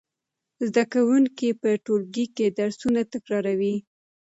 زده 0.67 0.83
کوونکي 0.93 1.49
په 1.61 1.69
ټولګي 1.85 2.25
کې 2.35 2.47
درسونه 2.59 3.01
تکراروي. 3.13 3.75